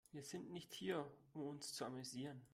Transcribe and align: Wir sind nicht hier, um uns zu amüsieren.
Wir 0.13 0.23
sind 0.23 0.51
nicht 0.51 0.73
hier, 0.73 1.07
um 1.35 1.43
uns 1.47 1.73
zu 1.73 1.85
amüsieren. 1.85 2.41